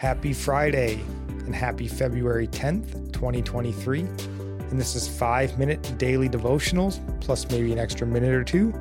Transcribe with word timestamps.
Happy 0.00 0.32
Friday 0.32 0.98
and 1.44 1.54
happy 1.54 1.86
February 1.86 2.48
10th, 2.48 3.12
2023. 3.12 4.00
And 4.00 4.80
this 4.80 4.94
is 4.94 5.06
five 5.06 5.58
minute 5.58 5.98
daily 5.98 6.26
devotionals, 6.26 7.00
plus 7.20 7.46
maybe 7.50 7.70
an 7.70 7.78
extra 7.78 8.06
minute 8.06 8.32
or 8.32 8.42
two, 8.42 8.72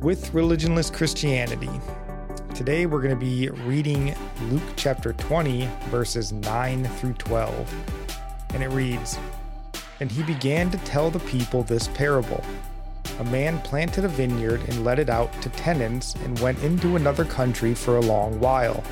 with 0.00 0.32
religionless 0.32 0.92
Christianity. 0.92 1.70
Today 2.52 2.86
we're 2.86 3.00
going 3.00 3.14
to 3.14 3.24
be 3.24 3.48
reading 3.64 4.16
Luke 4.50 4.64
chapter 4.74 5.12
20, 5.12 5.68
verses 5.88 6.32
9 6.32 6.84
through 6.96 7.12
12. 7.12 7.74
And 8.52 8.64
it 8.64 8.70
reads 8.70 9.20
And 10.00 10.10
he 10.10 10.24
began 10.24 10.68
to 10.72 10.78
tell 10.78 11.12
the 11.12 11.20
people 11.20 11.62
this 11.62 11.86
parable. 11.86 12.42
A 13.20 13.24
man 13.26 13.60
planted 13.60 14.04
a 14.04 14.08
vineyard 14.08 14.62
and 14.68 14.84
let 14.84 14.98
it 14.98 15.10
out 15.10 15.32
to 15.42 15.48
tenants 15.50 16.16
and 16.24 16.36
went 16.40 16.60
into 16.64 16.96
another 16.96 17.24
country 17.24 17.72
for 17.72 17.98
a 17.98 18.02
long 18.02 18.40
while. 18.40 18.82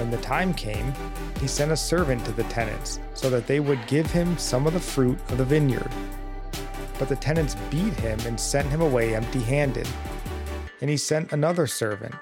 When 0.00 0.10
the 0.10 0.16
time 0.16 0.54
came, 0.54 0.94
he 1.42 1.46
sent 1.46 1.72
a 1.72 1.76
servant 1.76 2.24
to 2.24 2.32
the 2.32 2.44
tenants 2.44 3.00
so 3.12 3.28
that 3.28 3.46
they 3.46 3.60
would 3.60 3.86
give 3.86 4.10
him 4.10 4.38
some 4.38 4.66
of 4.66 4.72
the 4.72 4.80
fruit 4.80 5.18
of 5.28 5.36
the 5.36 5.44
vineyard. 5.44 5.90
But 6.98 7.10
the 7.10 7.16
tenants 7.16 7.54
beat 7.70 7.92
him 8.00 8.18
and 8.20 8.40
sent 8.40 8.66
him 8.70 8.80
away 8.80 9.14
empty 9.14 9.40
handed. 9.40 9.86
And 10.80 10.88
he 10.88 10.96
sent 10.96 11.32
another 11.32 11.66
servant, 11.66 12.14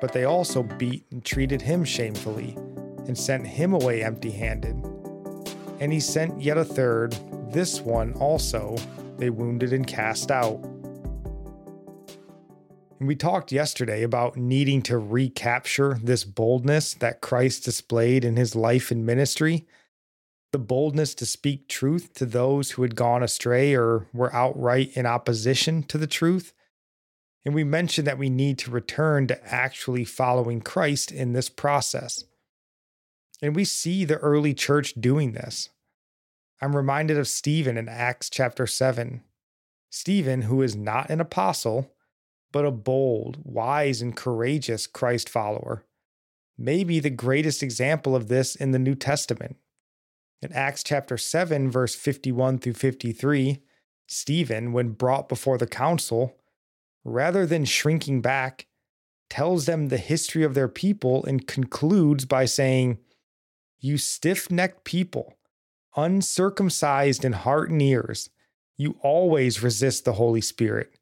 but 0.00 0.12
they 0.12 0.26
also 0.26 0.62
beat 0.62 1.06
and 1.10 1.24
treated 1.24 1.60
him 1.60 1.82
shamefully, 1.82 2.54
and 3.08 3.18
sent 3.18 3.44
him 3.48 3.72
away 3.72 4.04
empty 4.04 4.30
handed. 4.30 4.76
And 5.80 5.92
he 5.92 5.98
sent 5.98 6.40
yet 6.40 6.56
a 6.56 6.64
third, 6.64 7.16
this 7.50 7.80
one 7.80 8.12
also 8.12 8.76
they 9.18 9.30
wounded 9.30 9.72
and 9.72 9.88
cast 9.88 10.30
out. 10.30 10.64
We 13.06 13.16
talked 13.16 13.52
yesterday 13.52 14.02
about 14.02 14.36
needing 14.36 14.80
to 14.82 14.96
recapture 14.96 15.98
this 16.02 16.24
boldness 16.24 16.94
that 16.94 17.20
Christ 17.20 17.64
displayed 17.64 18.24
in 18.24 18.36
his 18.36 18.56
life 18.56 18.90
and 18.90 19.04
ministry. 19.04 19.66
The 20.52 20.58
boldness 20.58 21.14
to 21.16 21.26
speak 21.26 21.68
truth 21.68 22.14
to 22.14 22.24
those 22.24 22.72
who 22.72 22.82
had 22.82 22.96
gone 22.96 23.22
astray 23.22 23.74
or 23.74 24.06
were 24.14 24.34
outright 24.34 24.96
in 24.96 25.04
opposition 25.04 25.82
to 25.84 25.98
the 25.98 26.06
truth. 26.06 26.54
And 27.44 27.54
we 27.54 27.64
mentioned 27.64 28.06
that 28.06 28.16
we 28.16 28.30
need 28.30 28.58
to 28.60 28.70
return 28.70 29.26
to 29.26 29.52
actually 29.54 30.04
following 30.04 30.62
Christ 30.62 31.12
in 31.12 31.34
this 31.34 31.50
process. 31.50 32.24
And 33.42 33.54
we 33.54 33.66
see 33.66 34.06
the 34.06 34.16
early 34.18 34.54
church 34.54 34.94
doing 34.94 35.32
this. 35.32 35.68
I'm 36.62 36.74
reminded 36.74 37.18
of 37.18 37.28
Stephen 37.28 37.76
in 37.76 37.88
Acts 37.88 38.30
chapter 38.30 38.66
7. 38.66 39.22
Stephen, 39.90 40.42
who 40.42 40.62
is 40.62 40.74
not 40.74 41.10
an 41.10 41.20
apostle, 41.20 41.93
but 42.54 42.64
a 42.64 42.70
bold, 42.70 43.38
wise, 43.42 44.00
and 44.00 44.14
courageous 44.14 44.86
Christ 44.86 45.28
follower. 45.28 45.84
Maybe 46.56 47.00
the 47.00 47.10
greatest 47.10 47.64
example 47.64 48.14
of 48.14 48.28
this 48.28 48.54
in 48.54 48.70
the 48.70 48.78
New 48.78 48.94
Testament. 48.94 49.56
In 50.40 50.52
Acts 50.52 50.84
chapter 50.84 51.18
7, 51.18 51.68
verse 51.68 51.96
51 51.96 52.58
through 52.58 52.74
53, 52.74 53.60
Stephen, 54.06 54.72
when 54.72 54.90
brought 54.90 55.28
before 55.28 55.58
the 55.58 55.66
council, 55.66 56.36
rather 57.02 57.44
than 57.44 57.64
shrinking 57.64 58.20
back, 58.20 58.68
tells 59.28 59.66
them 59.66 59.88
the 59.88 59.98
history 59.98 60.44
of 60.44 60.54
their 60.54 60.68
people 60.68 61.24
and 61.24 61.48
concludes 61.48 62.24
by 62.24 62.44
saying, 62.44 62.98
You 63.80 63.98
stiff 63.98 64.48
necked 64.48 64.84
people, 64.84 65.38
uncircumcised 65.96 67.24
in 67.24 67.32
heart 67.32 67.68
and 67.70 67.82
ears, 67.82 68.30
you 68.76 68.96
always 69.02 69.60
resist 69.60 70.04
the 70.04 70.12
Holy 70.12 70.40
Spirit 70.40 70.94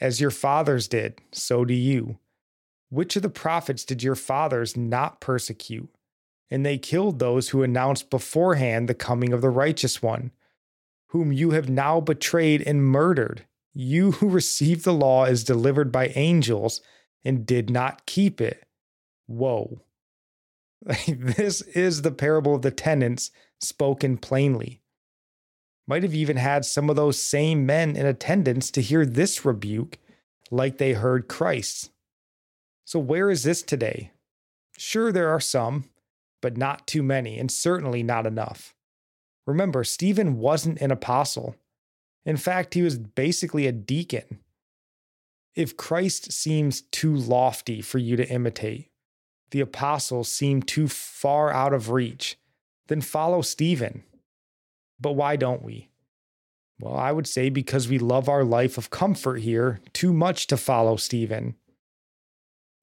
as 0.00 0.20
your 0.20 0.30
fathers 0.30 0.88
did, 0.88 1.20
so 1.32 1.64
do 1.64 1.74
you. 1.74 2.18
Which 2.90 3.16
of 3.16 3.22
the 3.22 3.30
prophets 3.30 3.84
did 3.84 4.02
your 4.02 4.14
fathers 4.14 4.76
not 4.76 5.20
persecute? 5.20 5.88
And 6.50 6.64
they 6.64 6.78
killed 6.78 7.18
those 7.18 7.48
who 7.48 7.62
announced 7.62 8.10
beforehand 8.10 8.88
the 8.88 8.94
coming 8.94 9.32
of 9.32 9.40
the 9.40 9.50
righteous 9.50 10.02
one, 10.02 10.30
whom 11.08 11.32
you 11.32 11.50
have 11.50 11.68
now 11.68 12.00
betrayed 12.00 12.62
and 12.62 12.84
murdered. 12.84 13.46
You 13.72 14.12
who 14.12 14.28
received 14.28 14.84
the 14.84 14.92
law 14.92 15.24
as 15.24 15.44
delivered 15.44 15.90
by 15.90 16.08
angels 16.14 16.80
and 17.24 17.46
did 17.46 17.70
not 17.70 18.06
keep 18.06 18.40
it. 18.40 18.64
Whoa. 19.26 19.80
this 21.08 21.62
is 21.62 22.02
the 22.02 22.12
parable 22.12 22.54
of 22.54 22.62
the 22.62 22.70
tenants 22.70 23.30
spoken 23.58 24.18
plainly 24.18 24.82
might 25.86 26.02
have 26.02 26.14
even 26.14 26.36
had 26.36 26.64
some 26.64 26.88
of 26.88 26.96
those 26.96 27.22
same 27.22 27.66
men 27.66 27.96
in 27.96 28.06
attendance 28.06 28.70
to 28.70 28.80
hear 28.80 29.04
this 29.04 29.44
rebuke 29.44 29.98
like 30.50 30.78
they 30.78 30.92
heard 30.92 31.28
Christ's. 31.28 31.90
So, 32.84 32.98
where 32.98 33.30
is 33.30 33.42
this 33.42 33.62
today? 33.62 34.12
Sure, 34.76 35.12
there 35.12 35.28
are 35.28 35.40
some, 35.40 35.84
but 36.42 36.56
not 36.56 36.86
too 36.86 37.02
many, 37.02 37.38
and 37.38 37.50
certainly 37.50 38.02
not 38.02 38.26
enough. 38.26 38.74
Remember, 39.46 39.84
Stephen 39.84 40.38
wasn't 40.38 40.80
an 40.80 40.90
apostle. 40.90 41.56
In 42.24 42.36
fact, 42.36 42.74
he 42.74 42.82
was 42.82 42.98
basically 42.98 43.66
a 43.66 43.72
deacon. 43.72 44.40
If 45.54 45.76
Christ 45.76 46.32
seems 46.32 46.82
too 46.82 47.14
lofty 47.14 47.80
for 47.80 47.98
you 47.98 48.16
to 48.16 48.28
imitate, 48.28 48.90
the 49.50 49.60
apostles 49.60 50.28
seem 50.28 50.62
too 50.62 50.88
far 50.88 51.52
out 51.52 51.72
of 51.72 51.90
reach, 51.90 52.36
then 52.88 53.00
follow 53.00 53.40
Stephen. 53.40 54.02
But 55.04 55.16
why 55.16 55.36
don't 55.36 55.62
we? 55.62 55.90
Well, 56.80 56.96
I 56.96 57.12
would 57.12 57.26
say 57.26 57.50
because 57.50 57.90
we 57.90 57.98
love 57.98 58.26
our 58.26 58.42
life 58.42 58.78
of 58.78 58.88
comfort 58.88 59.40
here 59.40 59.80
too 59.92 60.14
much 60.14 60.46
to 60.46 60.56
follow 60.56 60.96
Stephen. 60.96 61.56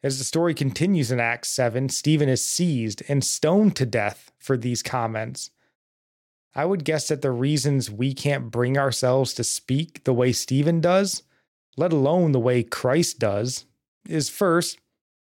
As 0.04 0.20
the 0.20 0.24
story 0.24 0.54
continues 0.54 1.12
in 1.12 1.20
Acts 1.20 1.50
7, 1.50 1.90
Stephen 1.90 2.30
is 2.30 2.46
seized 2.46 3.02
and 3.10 3.24
stoned 3.24 3.76
to 3.78 3.88
death 3.88 4.32
for 4.38 4.56
these 4.56 4.84
comments. 4.84 5.50
I 6.54 6.66
would 6.66 6.86
guess 6.86 7.08
that 7.08 7.24
the 7.24 7.32
reasons 7.32 7.90
we 7.90 8.14
can't 8.14 8.52
bring 8.52 8.78
ourselves 8.78 9.34
to 9.34 9.44
speak 9.44 10.04
the 10.04 10.14
way 10.14 10.32
Stephen 10.32 10.80
does, 10.80 11.24
let 11.76 11.92
alone 11.92 12.34
the 12.34 12.40
way 12.40 12.62
Christ 12.62 13.18
does, 13.18 13.66
is 14.08 14.30
first, 14.30 14.78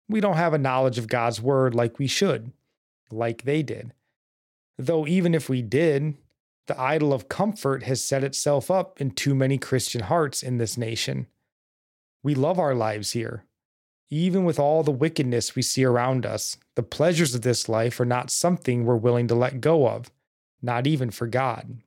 we 0.07 0.21
don't 0.21 0.37
have 0.37 0.53
a 0.53 0.59
knowledge 0.59 0.99
of 0.99 1.07
God's 1.07 1.41
word 1.41 1.73
like 1.73 1.97
we 1.97 2.05
should, 2.05 2.51
like 3.09 3.41
they 3.41 3.63
did. 3.63 3.91
Though, 4.77 5.07
even 5.07 5.33
if 5.33 5.49
we 5.49 5.63
did, 5.63 6.15
the 6.71 6.79
idol 6.79 7.11
of 7.11 7.27
comfort 7.27 7.83
has 7.83 8.01
set 8.01 8.23
itself 8.23 8.71
up 8.71 9.01
in 9.01 9.11
too 9.11 9.35
many 9.35 9.57
Christian 9.57 10.03
hearts 10.03 10.41
in 10.41 10.57
this 10.57 10.77
nation. 10.77 11.27
We 12.23 12.33
love 12.33 12.59
our 12.59 12.73
lives 12.73 13.11
here. 13.11 13.43
Even 14.09 14.45
with 14.45 14.57
all 14.57 14.81
the 14.81 14.89
wickedness 14.89 15.53
we 15.53 15.63
see 15.63 15.83
around 15.83 16.25
us, 16.25 16.55
the 16.75 16.83
pleasures 16.83 17.35
of 17.35 17.41
this 17.41 17.67
life 17.67 17.99
are 17.99 18.05
not 18.05 18.31
something 18.31 18.85
we're 18.85 18.95
willing 18.95 19.27
to 19.27 19.35
let 19.35 19.59
go 19.59 19.85
of, 19.85 20.09
not 20.61 20.87
even 20.87 21.11
for 21.11 21.27
God. 21.27 21.79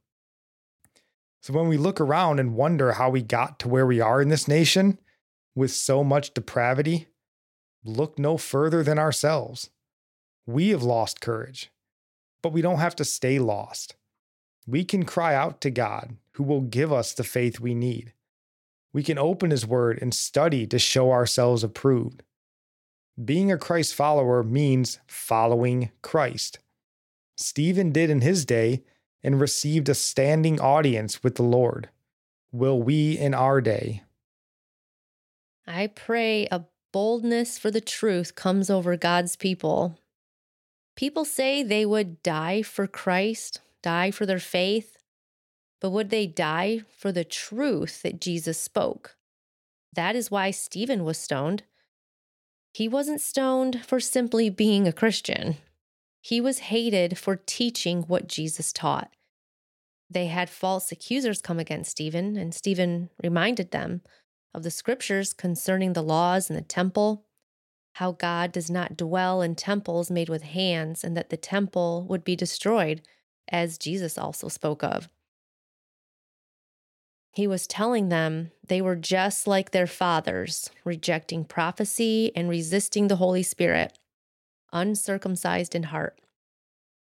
So 1.41 1.55
when 1.55 1.69
we 1.69 1.79
look 1.79 1.99
around 1.99 2.39
and 2.39 2.55
wonder 2.55 2.93
how 2.93 3.09
we 3.09 3.23
got 3.23 3.59
to 3.61 3.69
where 3.69 3.87
we 3.87 4.03
are 4.03 4.21
in 4.21 4.29
this 4.29 4.47
nation 4.47 4.99
with 5.55 5.71
so 5.71 6.05
much 6.05 6.35
depravity, 6.35 7.07
look 7.83 8.19
no 8.19 8.37
further 8.37 8.83
than 8.83 8.99
ourselves. 8.99 9.71
We 10.45 10.69
have 10.69 10.83
lost 10.83 11.23
courage, 11.23 11.71
but 12.43 12.53
we 12.53 12.61
don't 12.61 12.81
have 12.81 12.97
to 12.97 13.05
stay 13.07 13.39
lost. 13.39 13.95
We 14.67 14.85
can 14.85 15.05
cry 15.05 15.35
out 15.35 15.61
to 15.63 15.71
God, 15.71 16.17
who 16.33 16.43
will 16.43 16.63
give 16.63 16.93
us 16.93 17.13
the 17.13 17.25
faith 17.25 17.61
we 17.61 17.75
need. 17.75 18.13
We 18.93 19.03
can 19.03 19.19
open 19.19 19.51
His 19.51 19.67
Word 19.67 19.99
and 20.01 20.15
study 20.15 20.67
to 20.67 20.79
show 20.79 21.11
ourselves 21.11 21.65
approved. 21.65 22.23
Being 23.23 23.53
a 23.53 23.59
Christ 23.59 23.95
follower 23.95 24.43
means 24.43 24.99
following 25.07 25.91
Christ. 26.03 26.59
Stephen 27.37 27.93
did 27.93 28.11
in 28.11 28.21
his 28.21 28.45
day 28.45 28.83
and 29.23 29.41
received 29.41 29.89
a 29.89 29.95
standing 29.95 30.61
audience 30.61 31.23
with 31.23 31.37
the 31.37 31.43
Lord. 31.43 31.89
Will 32.53 32.81
we 32.81 33.17
in 33.19 33.35
our 33.35 33.61
day? 33.61 34.03
I 35.67 35.89
pray 35.89 36.47
a 36.51 36.65
boldness 36.93 37.59
for 37.59 37.71
the 37.71 37.81
truth 37.81 38.35
comes 38.35 38.69
over 38.71 38.97
God's 38.97 39.35
people. 39.35 39.99
People 40.97 41.25
say 41.25 41.63
they 41.63 41.87
would 41.87 42.23
die 42.23 42.63
for 42.63 42.87
Christ, 42.87 43.61
die 43.85 44.11
for 44.11 44.25
their 44.25 44.39
faith, 44.39 44.97
but 45.79 45.91
would 45.91 46.09
they 46.09 46.27
die 46.27 46.81
for 46.97 47.13
the 47.13 47.25
truth 47.25 48.01
that 48.03 48.21
Jesus 48.21 48.59
spoke? 48.59 49.17
That 49.93 50.17
is 50.17 50.31
why 50.31 50.51
Stephen 50.51 51.05
was 51.05 51.19
stoned. 51.19 51.65
He 52.73 52.89
wasn't 52.89 53.21
stoned 53.21 53.85
for 53.85 54.01
simply 54.01 54.49
being 54.49 54.89
a 54.89 54.93
Christian. 54.93 55.59
He 56.23 56.41
was 56.41 56.71
hated 56.71 57.19
for 57.19 57.37
teaching 57.37 58.05
what 58.05 58.27
Jesus 58.27 58.73
taught. 58.73 59.11
They 60.09 60.29
had 60.29 60.49
false 60.49 60.91
accusers 60.91 61.43
come 61.43 61.59
against 61.59 61.91
Stephen, 61.91 62.39
and 62.39 62.55
Stephen 62.55 63.11
reminded 63.23 63.71
them 63.71 64.01
of 64.55 64.63
the 64.63 64.71
scriptures 64.71 65.35
concerning 65.35 65.93
the 65.93 66.03
laws 66.03 66.49
and 66.49 66.59
the 66.59 66.63
temple, 66.63 67.27
how 67.95 68.13
God 68.13 68.53
does 68.53 68.71
not 68.71 68.97
dwell 68.97 69.43
in 69.43 69.55
temples 69.55 70.11
made 70.11 70.31
with 70.31 70.43
hands, 70.43 71.05
and 71.05 71.15
that 71.17 71.29
the 71.29 71.37
temple 71.37 72.07
would 72.09 72.25
be 72.25 72.37
destroyed, 72.37 73.03
as 73.49 73.79
Jesus 73.79 74.19
also 74.19 74.49
spoke 74.49 74.83
of. 74.83 75.09
He 77.33 77.47
was 77.47 77.67
telling 77.67 78.11
them 78.11 78.53
they 78.67 78.81
were 78.81 78.95
just 78.95 79.47
like 79.47 79.73
their 79.73 79.89
fathers, 79.89 80.71
rejecting 80.85 81.45
prophecy 81.45 82.31
and 82.37 82.49
resisting 82.49 83.09
the 83.09 83.17
Holy 83.17 83.43
Spirit, 83.43 83.99
uncircumcised 84.73 85.75
in 85.75 85.85
heart. 85.85 86.21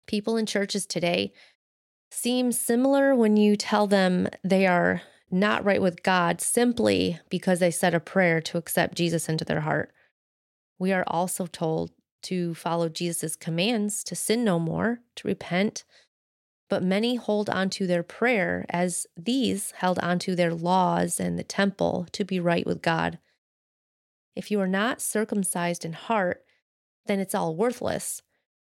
People 0.06 0.36
in 0.36 0.46
churches 0.46 0.86
today 0.86 1.32
seem 2.10 2.50
similar 2.50 3.14
when 3.14 3.36
you 3.36 3.56
tell 3.56 3.86
them 3.86 4.28
they 4.42 4.66
are 4.66 5.02
not 5.30 5.64
right 5.64 5.82
with 5.82 6.02
God 6.02 6.40
simply 6.40 7.18
because 7.28 7.58
they 7.58 7.70
said 7.70 7.94
a 7.94 8.00
prayer 8.00 8.40
to 8.40 8.58
accept 8.58 8.96
Jesus 8.96 9.28
into 9.28 9.44
their 9.44 9.60
heart. 9.60 9.92
We 10.78 10.92
are 10.92 11.04
also 11.06 11.46
told 11.46 11.90
to 12.22 12.54
follow 12.54 12.88
Jesus' 12.88 13.36
commands 13.36 14.02
to 14.04 14.14
sin 14.14 14.44
no 14.44 14.58
more, 14.58 15.00
to 15.16 15.28
repent. 15.28 15.84
But 16.68 16.82
many 16.82 17.14
hold 17.14 17.48
on 17.48 17.70
to 17.70 17.86
their 17.86 18.02
prayer 18.02 18.66
as 18.68 19.06
these 19.16 19.70
held 19.72 19.98
on 20.00 20.18
to 20.20 20.34
their 20.34 20.52
laws 20.52 21.20
and 21.20 21.38
the 21.38 21.44
temple 21.44 22.06
to 22.12 22.24
be 22.24 22.40
right 22.40 22.66
with 22.66 22.82
God. 22.82 23.18
If 24.34 24.50
you 24.50 24.60
are 24.60 24.66
not 24.66 25.00
circumcised 25.00 25.84
in 25.84 25.92
heart, 25.92 26.44
then 27.06 27.20
it's 27.20 27.34
all 27.34 27.54
worthless. 27.54 28.20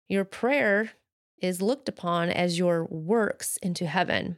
Your 0.09 0.25
prayer 0.25 0.91
is 1.41 1.61
looked 1.61 1.87
upon 1.87 2.29
as 2.29 2.59
your 2.59 2.85
works 2.85 3.57
into 3.57 3.85
heaven 3.87 4.37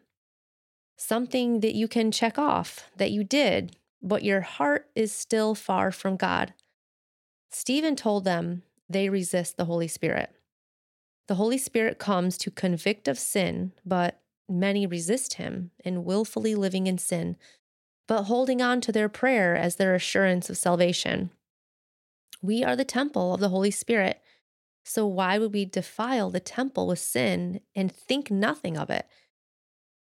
something 0.97 1.59
that 1.59 1.75
you 1.75 1.87
can 1.87 2.11
check 2.11 2.37
off 2.37 2.89
that 2.97 3.11
you 3.11 3.23
did, 3.23 3.75
but 4.01 4.23
your 4.23 4.41
heart 4.41 4.89
is 4.95 5.11
still 5.11 5.55
far 5.55 5.91
from 5.91 6.17
God. 6.17 6.53
Stephen 7.51 7.95
told 7.95 8.25
them 8.25 8.63
they 8.89 9.07
resist 9.07 9.55
the 9.55 9.65
Holy 9.65 9.87
Spirit. 9.87 10.31
The 11.27 11.35
Holy 11.35 11.57
Spirit 11.57 11.99
comes 11.99 12.37
to 12.39 12.51
convict 12.51 13.07
of 13.07 13.19
sin, 13.19 13.73
but 13.85 14.21
many 14.49 14.87
resist 14.87 15.35
him 15.35 15.71
in 15.83 16.05
willfully 16.05 16.55
living 16.55 16.87
in 16.87 16.97
sin, 16.97 17.35
but 18.07 18.23
holding 18.23 18.61
on 18.61 18.79
to 18.81 18.91
their 18.91 19.09
prayer 19.09 19.55
as 19.55 19.75
their 19.75 19.93
assurance 19.93 20.49
of 20.49 20.57
salvation. 20.57 21.31
We 22.41 22.63
are 22.63 22.75
the 22.75 22.85
temple 22.85 23.33
of 23.33 23.41
the 23.41 23.49
Holy 23.49 23.71
Spirit. 23.71 24.21
So 24.85 25.05
why 25.05 25.37
would 25.37 25.53
we 25.53 25.65
defile 25.65 26.29
the 26.29 26.39
temple 26.39 26.87
with 26.87 26.99
sin 26.99 27.59
and 27.75 27.91
think 27.91 28.31
nothing 28.31 28.77
of 28.77 28.89
it? 28.89 29.05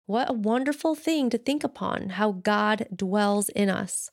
What 0.06 0.30
a 0.30 0.34
wonderful 0.34 0.94
thing 0.94 1.30
to 1.30 1.38
think 1.38 1.64
upon 1.64 2.10
how 2.10 2.30
God 2.30 2.86
dwells 2.94 3.48
in 3.48 3.68
us. 3.68 4.12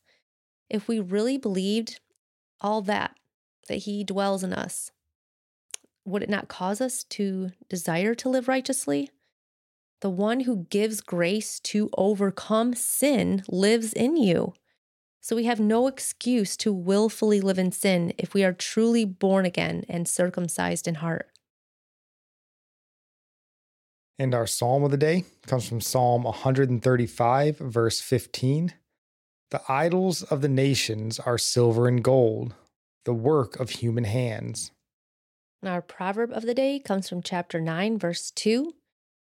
If 0.68 0.88
we 0.88 1.00
really 1.00 1.38
believed 1.38 2.00
all 2.60 2.82
that, 2.84 3.16
that 3.68 3.76
He 3.76 4.04
dwells 4.04 4.44
in 4.44 4.52
us, 4.52 4.92
would 6.06 6.24
it 6.24 6.30
not 6.30 6.48
cause 6.48 6.82
us 6.82 7.04
to 7.06 7.52
desire 7.70 8.14
to 8.16 8.30
live 8.30 8.48
righteously? 8.48 9.10
The 10.02 10.10
one 10.10 10.42
who 10.42 10.68
gives 10.70 11.02
grace 11.02 11.60
to 11.62 11.90
overcome 11.98 12.74
sin 12.74 13.44
lives 13.48 13.94
in 13.94 14.18
you. 14.18 14.54
So 15.22 15.38
we 15.38 15.46
have 15.46 15.60
no 15.62 15.88
excuse 15.88 16.58
to 16.58 16.74
willfully 16.74 17.40
live 17.40 17.58
in 17.58 17.72
sin 17.72 18.14
if 18.18 18.34
we 18.34 18.44
are 18.44 18.52
truly 18.52 19.06
born 19.06 19.46
again 19.46 19.86
and 19.88 20.06
circumcised 20.06 20.86
in 20.88 20.96
heart. 20.96 21.30
And 24.20 24.36
our 24.36 24.46
psalm 24.46 24.84
of 24.84 24.92
the 24.92 24.98
day 24.98 25.24
comes 25.48 25.68
from 25.68 25.82
Psalm 25.82 26.24
135, 26.24 27.58
verse 27.58 28.02
15. 28.02 28.74
The 29.52 29.62
idols 29.70 30.24
of 30.24 30.42
the 30.42 30.50
nations 30.50 31.20
are 31.20 31.38
silver 31.38 31.88
and 31.88 32.04
gold, 32.04 32.54
the 33.06 33.14
work 33.14 33.60
of 33.60 33.70
human 33.70 34.04
hands. 34.04 34.72
Our 35.66 35.82
proverb 35.82 36.32
of 36.32 36.44
the 36.44 36.54
day 36.54 36.80
comes 36.80 37.08
from 37.08 37.22
chapter 37.22 37.62
9, 37.62 37.98
verse 37.98 38.32
2. 38.32 38.74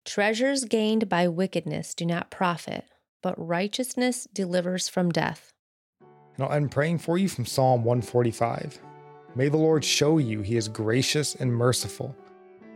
Treasures 0.04 0.64
gained 0.64 1.08
by 1.08 1.28
wickedness 1.28 1.94
do 1.94 2.06
not 2.06 2.30
profit, 2.30 2.84
but 3.22 3.34
righteousness 3.36 4.26
delivers 4.32 4.88
from 4.88 5.10
death. 5.10 5.52
And 6.36 6.46
I'm 6.46 6.68
praying 6.68 6.98
for 6.98 7.16
you 7.18 7.28
from 7.28 7.46
Psalm 7.46 7.84
145. 7.84 8.80
May 9.34 9.48
the 9.48 9.56
Lord 9.56 9.84
show 9.84 10.18
you 10.18 10.42
he 10.42 10.56
is 10.56 10.68
gracious 10.68 11.34
and 11.34 11.52
merciful 11.52 12.14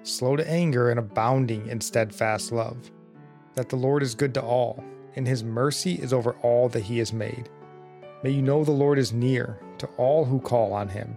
slow 0.02 0.36
to 0.36 0.48
anger, 0.48 0.90
and 0.90 0.98
abounding 0.98 1.66
in 1.68 1.80
steadfast 1.80 2.52
love. 2.52 2.90
That 3.54 3.68
the 3.68 3.76
Lord 3.76 4.02
is 4.02 4.14
good 4.14 4.34
to 4.34 4.42
all, 4.42 4.82
and 5.16 5.26
his 5.26 5.44
mercy 5.44 5.94
is 5.94 6.12
over 6.12 6.32
all 6.42 6.68
that 6.70 6.84
he 6.84 6.98
has 6.98 7.12
made. 7.12 7.48
May 8.22 8.30
you 8.30 8.42
know 8.42 8.64
the 8.64 8.70
Lord 8.70 8.98
is 8.98 9.12
near 9.12 9.58
to 9.78 9.86
all 9.96 10.24
who 10.24 10.40
call 10.40 10.72
on 10.72 10.88
him, 10.88 11.16